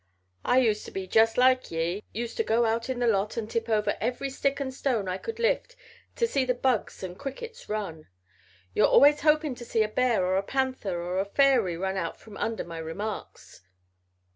[0.43, 3.47] I used to be just like ye, used to go out in the lot and
[3.47, 5.75] tip over every stick and stone I could lift
[6.15, 8.07] to see the bugs and crickets run.
[8.73, 12.19] You're always hopin' to see a bear or a panther or a fairy run out
[12.19, 13.61] from under my remarks."